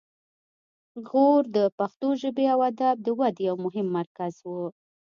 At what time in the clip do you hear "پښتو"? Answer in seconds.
1.77-2.07